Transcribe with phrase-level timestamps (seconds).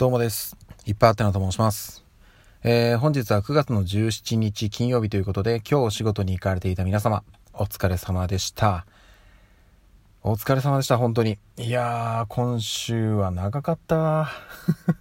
[0.00, 0.56] どうもです。
[0.86, 2.02] いっぱいあってなと申します。
[2.62, 8.86] えー、本日は9月の17日金曜日ということで、今日お仕事に行かれていた皆様、お疲れ様でした。
[10.22, 11.36] お疲れ様でした、本当に。
[11.58, 14.30] いやー、今週は長かった。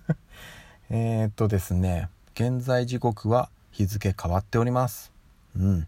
[0.91, 5.13] えっとですね、現在時刻は日付変わっております。
[5.55, 5.87] うん。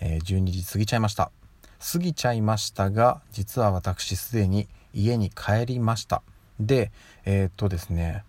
[0.00, 1.30] えー、12時過ぎちゃいました。
[1.92, 6.20] 過ぎちゃいましたが、実は私すでに家に帰りました。
[6.60, 6.92] で、
[7.24, 8.22] えー、っとですね、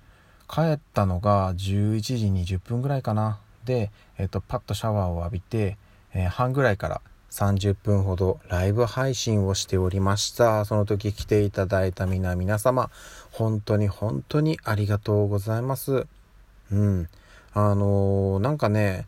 [0.51, 3.39] 帰ったのが11時20分ぐらいかな。
[3.63, 5.77] で、えっ、と、パッとシャワーを浴びて、
[6.13, 10.65] えー、半ぐらいから30分ほどライブ配信をしておりました。
[10.65, 12.91] その時来ていただいた皆皆様、
[13.31, 16.05] 本当に本当にありがとうございます。
[16.69, 17.07] うん。
[17.53, 19.07] あのー、なんかね、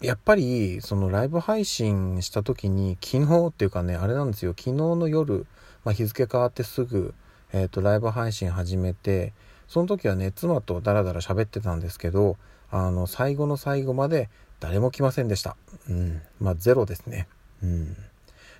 [0.00, 5.46] やっぱりそのライブ配信した時に昨日っていうかねあれなんですよ昨日の夜、
[5.84, 7.14] まあ、日付変わってすぐ、
[7.52, 9.32] えーとライブ配信始めて
[9.72, 12.36] その時はね妻とダラダラ喋ってたんですけど
[12.70, 14.28] あの最後の最後まで
[14.60, 15.56] 誰も来ませんでした。
[15.88, 16.20] うん。
[16.40, 17.26] まあゼロですね。
[17.62, 17.96] うん。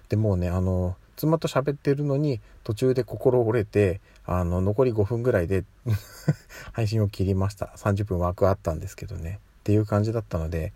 [0.09, 5.65] でもうねあの妻と喋ってるのに途中で心折れてあの残り5分ぐらいで
[6.73, 7.75] 配信を切りました。
[7.77, 9.39] 30分枠あったんですけどね。
[9.61, 10.73] っていう感じだったので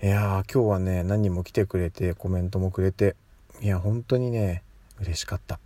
[0.00, 3.16] いやー今日はね何人も来てくれてコメントもくれて
[3.60, 4.62] いや本当にね
[5.00, 5.58] 嬉しかった。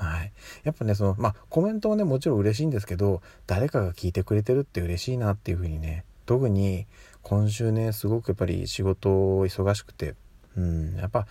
[0.00, 0.32] はい。
[0.64, 6.86] やっぱね、その、まあ、コメントはね、もちろん嬉しいんですけど、誰かが聞いてくれてるって嬉しいなっていうふうにね、特に
[7.22, 10.14] 今週ね、すごくやっぱり仕事忙しくて、
[10.56, 11.26] うん、やっぱ、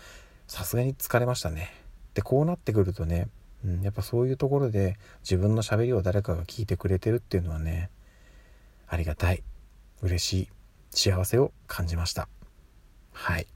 [0.48, 1.74] さすがに疲れましたね。
[2.14, 3.28] で、こうなってくるとね、
[3.66, 7.90] うん、やっぱそういうところで自分のしゃべりを誰かが聞いてくれてるっていうのはね、
[8.88, 9.44] ありがたい、
[10.04, 10.50] 嬉しい、
[10.92, 12.30] 幸せを感じました。
[13.14, 13.48] はい。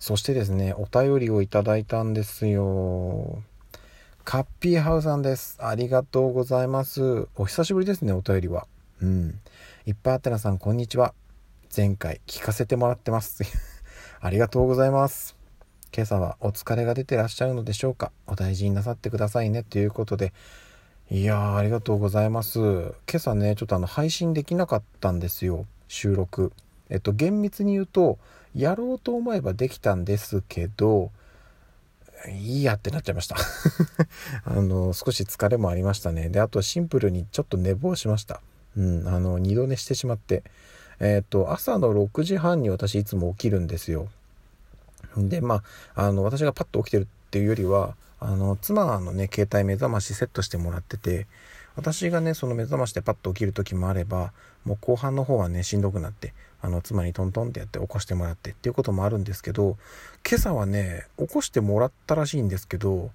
[0.00, 3.42] そしてですね、お便りをいただいたんですよ。
[4.30, 5.56] カッピーハウさんです。
[5.58, 7.28] ありがとうございます。
[7.34, 8.66] お久しぶりですね、お便りは。
[9.00, 9.40] うん。
[9.86, 11.14] いっぱいあてなさん、こんにちは。
[11.74, 13.42] 前回聞かせてもらってます。
[14.20, 15.34] ありがとうございます。
[15.94, 19.62] 今朝はお疲れが出てらっしゃるのでしょうかお大事になさってくださいね。
[19.62, 20.34] ということで。
[21.10, 22.58] いやー、ありがとうございます。
[22.60, 25.64] 今朝ね、ちょっとあの、配信できなかったんですよ。
[25.88, 26.52] 収録。
[26.90, 28.18] えっと、厳密に言うと、
[28.54, 31.12] やろうと思えばできたんですけど、
[32.30, 33.36] いいやってなっちゃいました
[34.44, 36.28] あの、少し疲れもありましたね。
[36.28, 38.40] で、あとシンプルにちょっと寝坊しました。
[38.76, 40.42] うん、あの、二度寝してしまって。
[41.00, 44.08] えっ、ー、と、朝の6時半に私いつも起きるんですよ。
[45.16, 45.62] で、ま
[45.94, 51.26] あ、あの、私がパッと起きてるっていうよりは、あの、妻のね、携帯目覚ましセットしてもらってて、
[51.78, 54.32] 私がね、その目覚ましでパッと起きる時もあれば、
[54.64, 59.78] もう後半の方はね、しんどくなって、あの、妻にトントンってやって起こしてもらってっていうこともあるんですけど、
[60.28, 63.12] 今朝はね、起こしてもらったらしいんですけど、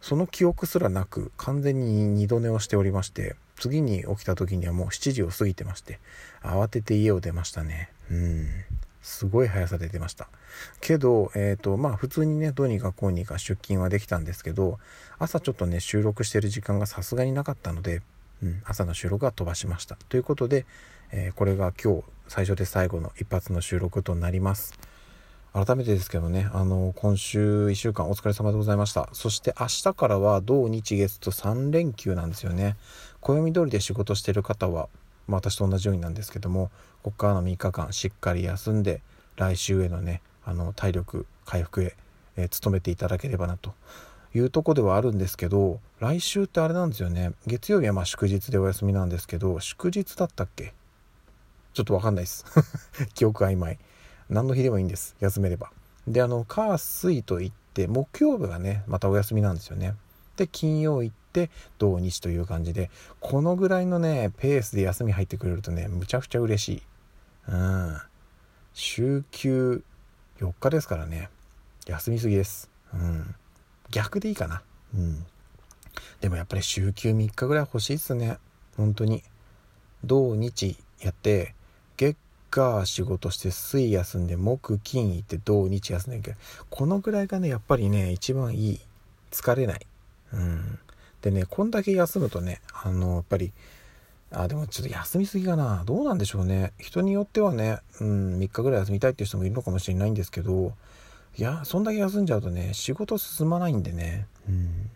[0.00, 6.00] その記憶すらなく、完全に二度寝をしておりまして、次に起きた時にはもう7時を過ぎてまして、
[6.42, 7.90] 慌てて家を出ましたね。
[8.10, 8.48] うん。
[9.04, 10.28] すごい速さで出ました。
[10.80, 14.78] けど、えっ、ー、と、まあ普通にね、どうにかこうにか出勤はできたんですけど、
[15.18, 18.00] 朝ちょっとね、収録してる時間がさすがになかったので、
[18.42, 19.96] うん、朝の収録は飛ばしました。
[20.08, 20.64] ということで、
[21.12, 24.72] えー、これが今日最初で最後の一発の収録となります。
[25.52, 29.10] 改めてですけどね、あの、今週1週間お疲れ様でございました。
[29.12, 32.76] そして明日からは土日月と3連休なんですよね。
[33.20, 34.88] 暦通りで仕事してる方は、
[35.26, 36.70] まあ、私と同じようになんですけども、
[37.02, 39.02] ここからの3日間しっかり休んで、
[39.36, 41.96] 来週へのね、あの、体力回復へ、
[42.36, 43.74] えー、努めていただければなと
[44.34, 47.32] いうとこではあるんですけど、来週ってあれなんですよね。
[47.46, 50.74] 月曜日はま祝日でお休みなんですけど、祝日だったっけ？
[51.72, 52.44] ちょっとわかんないです。
[53.14, 53.78] 記憶曖昧。
[54.30, 55.16] 何の日でもいいんです。
[55.20, 55.70] 休めれば。
[56.06, 59.94] で、あの、火、水と行って、木曜日がね、またお休みなんですよね。
[60.36, 62.90] で、金曜行って、土日という感じで、
[63.20, 66.82] このぐらいのね、ペースで休み入ってくれるとね、むちゃくちゃ嬉しい。
[67.48, 67.98] うん。
[68.72, 69.82] 週休
[70.38, 71.28] 4日ですからね。
[71.86, 72.70] 休みすぎです。
[72.92, 73.34] うん。
[73.90, 74.62] 逆でいいかな。
[74.94, 75.26] うん。
[76.20, 78.38] でもやっぱり週休3日ぐらい欲しいっすね。
[78.76, 79.24] 本当に。
[80.04, 81.54] 土日やって、
[81.96, 82.16] 月
[82.54, 86.36] 火仕事して水休んで木金行って土日休んでるけど
[86.70, 88.80] このぐらいがねやっぱりね一番いい
[89.32, 89.86] 疲れない
[90.32, 90.78] うん
[91.24, 93.52] でねこんだけ休むとねあのやっぱり
[94.30, 95.84] あでもちょっと休みすぎかな。
[95.86, 96.72] どうなんでしょうね。
[96.78, 100.74] 人によってはねうん3日ぐらい休みたいっていう人もいるのかもしれないんですけど
[101.38, 104.26] いやそんだけ休んじゃうとね仕事進まないんでね。
[104.46, 104.90] うん。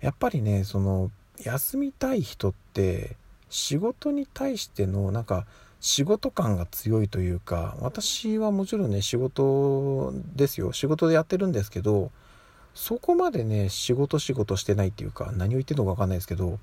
[0.00, 1.10] やっぱりねその
[1.42, 3.16] 休みたい人って
[3.50, 5.44] 仕事に対してのなんか
[5.80, 10.72] 仕事感が強いというか私はもちろんね仕事ですよ。
[10.72, 12.12] 仕事でやってるんですけど
[12.78, 16.60] そこまでね仕事仕事してないっていうか何を言ってるのか分かんないですけど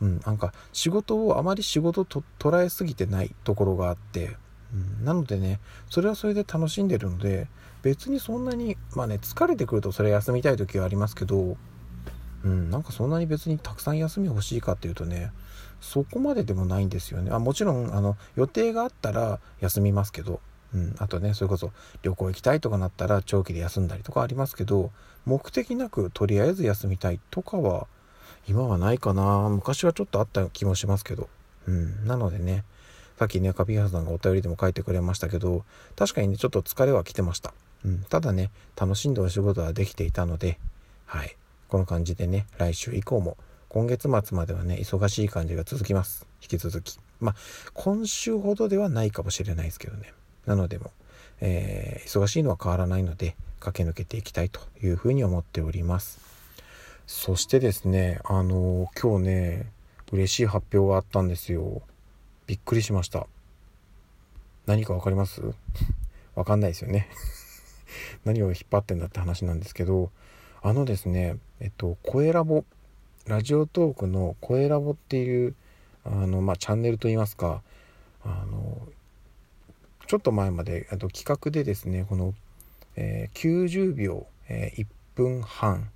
[0.00, 4.36] うん、なんか仕事をあまり仕事と捉えすぎてないところがあって、
[4.72, 5.58] うん、なのでね
[5.90, 7.48] それはそれで楽しんでるので
[7.82, 11.56] 別にそんなにまあね疲れてくるとそれ休みたい時はありますけど、
[12.44, 15.32] うん、なんかそんなに別にたくさん休み欲しいかっていうとね
[15.80, 17.30] そこまででもないんですよね。
[17.32, 20.40] あもちろんあの予定があったら休みますけど、
[20.74, 21.72] うん、あとねそれこそ
[22.02, 24.90] 旅行行きたいとかなったら長期で休んだりとかありますけど
[25.24, 27.86] 目的なくとりあえず休みたいとかは
[28.48, 29.48] 今はないかな。
[29.50, 31.28] 昔はちょっとあった気もしますけど。
[31.66, 32.06] うん。
[32.06, 32.64] なのでね
[33.18, 35.64] さっきねカビハさんがお便りでも書いてくれましたけど
[35.96, 37.52] 確かにねちょっと疲れは来てました、
[37.84, 40.58] うん、ただね楽しんでお仕事はできていたので
[41.04, 41.36] はい。
[41.68, 43.36] この感じでね来週以降も
[43.68, 46.26] 今月末まではね忙しい感じが続きます。
[46.40, 46.98] 引き続き。
[47.20, 47.34] まあ
[47.74, 50.14] 今週ほどではないかもしれないですけどね。
[50.48, 50.90] なのでも、
[51.42, 56.20] えー、忙しいのは変わらないので駆け抜けていきたいというふうに思っております。
[57.06, 59.72] そしてですねあのー、今日ね
[60.10, 61.82] 嬉しい発表があったんですよ。
[62.46, 63.26] びっくりしました。
[64.64, 65.42] 何か分かります？
[66.34, 67.10] 分かんないですよね。
[68.24, 70.10] 何を引っ張ってんだって話なんですけど
[70.62, 72.64] あのですねえっと声ラボ
[73.26, 75.54] ラジオトークの声ラボっていう
[76.04, 77.62] あの、まあ、チャンネルといいますか
[78.24, 78.88] あの
[80.08, 82.32] ちょっと前まであと企画でですねこの、
[82.96, 85.90] えー、90秒、えー、1分半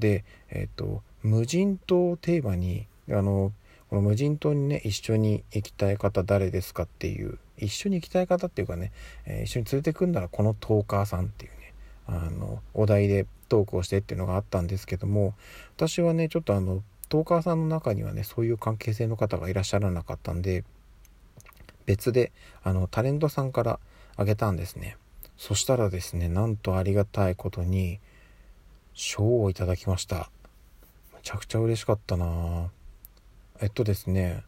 [0.00, 3.52] で、えーと、無人島をテーマにあの
[3.88, 8.90] この無人島にね一緒に行きたい方誰ですかっていう一緒に行きたい方っていうかね、
[9.26, 11.72] えー、一緒に連れてくんならこのトーカーさんっていうね
[12.08, 15.34] あのお題でトークをしてっていうのがあったんですけども
[15.76, 20.64] 私はねちょっとあのトーカーさんの中にはねそういう関係性の方がいらっしゃらなかったんで
[21.86, 23.80] 別であのタレントさんから
[24.16, 24.96] あげたんですね。
[25.36, 28.00] そしたらですねなんとありがたいことに
[28.94, 30.30] 賞をいただきました。
[31.14, 32.70] めちゃくちゃ嬉しかったな。
[33.60, 34.42] えっとですね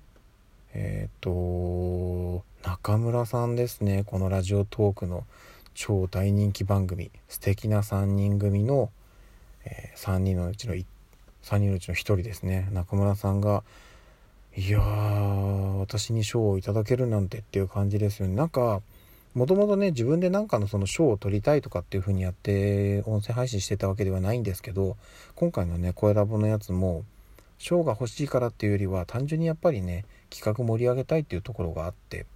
[0.74, 5.24] えっ、と中村さんですねこのラジオトークの
[5.74, 8.90] 超大人気番組素敵な3人組の、
[9.64, 10.84] えー、3人のうちの3
[11.58, 12.68] 人のうちの1人ですね。
[12.72, 13.62] 中村さんが
[14.58, 14.82] いやー
[15.78, 18.34] 私に賞をいただけるなんてっていう感じですよね。
[18.34, 18.82] なんか
[19.32, 24.96] もともとね自分で何かのその賞を取りたいとかっていう風にやって音声配信してたわけではないんですけど
[25.36, 27.04] 今回のね声ラボのやつも
[27.58, 32.26] 賞が欲しいからっていうよりは単純にやっぱりね企画盛り上げたいっていうところがあって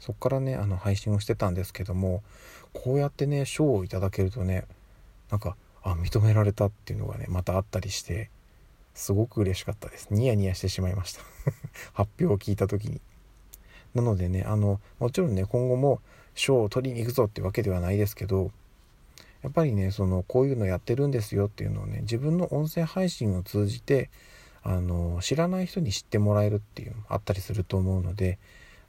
[0.00, 2.24] そっからねあの配信をしてたんですけども
[2.72, 4.64] こうやってね賞をいただけるとね
[5.30, 8.28] なんかあ認められたっていうのがねまたあったりして
[8.94, 10.08] すごく嬉しかったです。
[10.10, 11.22] ニヤニヤしてしまいました。
[11.92, 13.00] 発表を聞いた時に。
[13.94, 16.00] なのでねあのもちろんね今後も
[16.34, 18.52] 賞を取りに行くぞってわけではないですけど
[19.42, 24.10] やっぱりねそのこういうのやってるんですよっていうのをね自分の音声配信を通じて
[24.62, 28.38] あの知らない人に知ってもらえるっていうのもあったりすると思うので、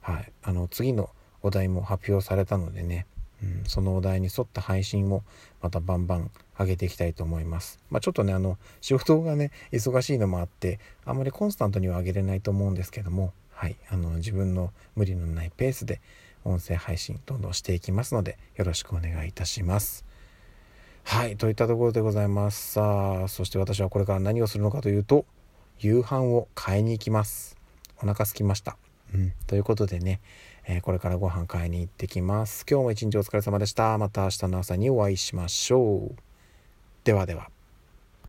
[0.00, 1.10] はい、あの次の
[1.42, 3.06] お題も発表されたのでね
[3.42, 5.24] うん、そのお題に沿った配信も
[5.60, 7.80] またバンバン上げていきたいと思います。
[7.90, 16.00] まあ、ちょっとね、あの、仕事がね、忙しいのもあって、あんまりコンスタントには上げれないと思うんですけども、はい、あの、自分の無理のないペースで
[16.44, 20.04] 音声配信どんどんしていきますので、よろしくお願いいたします。
[21.04, 22.72] はい、といったところでございます。
[22.72, 25.24] さあ、そして私はこれから何をするのかというと、
[25.78, 27.56] 夕飯を買いに行きます。
[28.02, 28.76] お腹すきました。
[29.14, 30.20] うん、ということでね、
[30.64, 32.64] えー、これからご飯買いに行ってきます。
[32.68, 33.96] 今日も一日お疲れ様でした。
[33.98, 36.16] また明日の朝にお会いしましょう。
[37.04, 37.51] ではでは。